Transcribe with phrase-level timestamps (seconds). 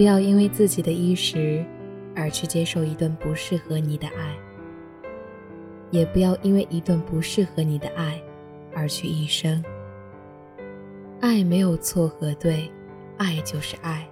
[0.00, 1.62] 不要因为自己的一时
[2.16, 4.34] 而去接受一段不适合你的爱，
[5.90, 8.18] 也不要因为一段不适合你的爱
[8.74, 9.62] 而去一生。
[11.20, 12.72] 爱没有错和对，
[13.18, 14.08] 爱就是爱。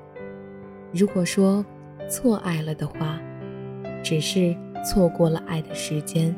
[0.93, 1.64] 如果说
[2.07, 3.18] 错爱了的话，
[4.05, 4.55] 只是
[4.85, 6.36] 错过了爱的时间。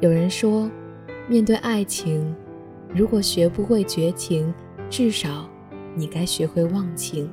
[0.00, 0.68] 有人说，
[1.28, 2.34] 面对爱情，
[2.92, 4.52] 如果学不会绝情，
[4.90, 5.48] 至少
[5.94, 7.30] 你该学会忘情。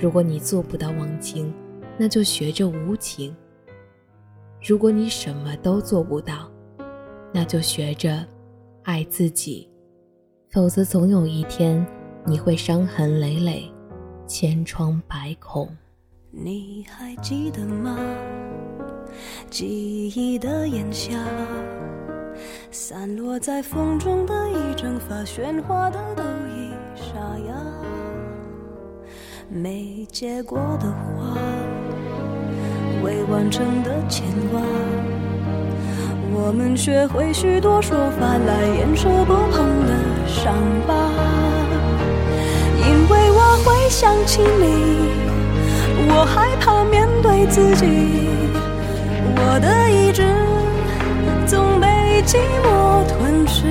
[0.00, 1.52] 如果你做不到忘情，
[1.98, 3.34] 那就学着无情。
[4.62, 6.50] 如果你什么都做不到，
[7.32, 8.24] 那就学着
[8.84, 9.68] 爱自己。
[10.50, 11.84] 否则，总有一天
[12.24, 13.70] 你会伤痕累累，
[14.26, 15.68] 千疮百孔。
[16.30, 17.98] 你还记得吗？
[19.50, 21.12] 记忆的炎夏，
[22.70, 27.54] 散落在风中的一整发，喧哗的都已沙哑。
[29.50, 31.38] 没结果的花，
[33.02, 34.60] 未完成的牵挂，
[36.30, 39.94] 我们学会许多说法来掩饰不碰的
[40.26, 40.54] 伤
[40.86, 40.94] 疤。
[42.86, 45.08] 因为我会想起你。
[46.10, 47.86] 我害怕面对自己，
[49.34, 50.22] 我的意志
[51.46, 53.66] 总被寂寞吞噬，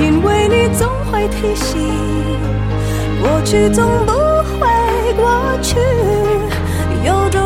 [0.00, 1.80] 因为你总会提醒，
[3.24, 4.60] 过去总不会
[5.16, 5.24] 过
[5.62, 5.78] 去，
[7.06, 7.40] 有种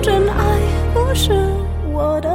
[0.00, 0.58] 真爱
[0.94, 1.32] 不是
[1.92, 2.30] 我的。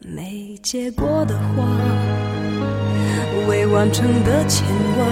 [0.00, 0.54] 没。
[0.62, 1.62] 结果的花，
[3.46, 5.04] 未完成的牵挂，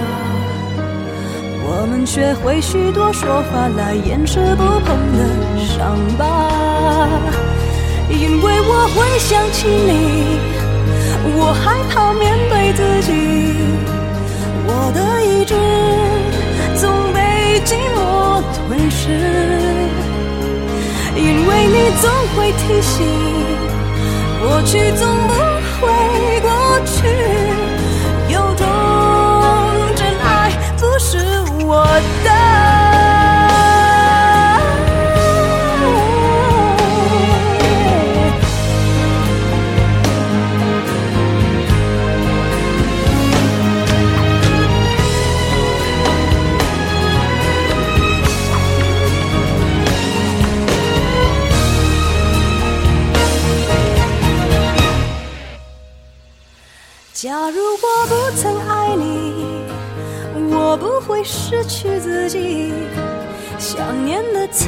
[1.63, 6.62] 我们学会许多说法来掩饰不碰的伤疤。
[8.09, 10.39] 因为我会想起你，
[11.35, 13.09] 我害怕面对自己，
[14.67, 15.53] 我的意志
[16.79, 17.19] 总被
[17.65, 17.97] 寂寞
[18.53, 19.01] 吞噬。
[21.15, 22.03] 因为你总
[22.35, 23.05] 会提醒，
[24.41, 25.33] 过去总不。
[25.83, 25.89] 会
[26.39, 26.49] 过
[26.85, 26.95] 去，
[57.23, 59.63] 假如我不曾爱你，
[60.51, 62.73] 我不会失去自己。
[63.57, 64.67] 想念的刺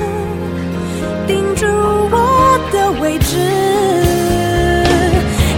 [1.27, 3.35] 钉住我的位置，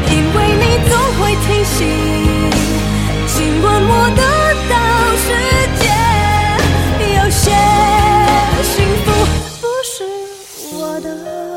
[0.09, 1.85] 因为你总会提醒，
[3.27, 4.21] 尽管我得
[4.67, 4.75] 到
[5.21, 5.27] 世
[5.77, 5.85] 界，
[7.13, 7.51] 有些
[8.63, 8.73] 幸
[9.05, 9.07] 福
[9.61, 9.93] 不是
[10.73, 11.56] 我的。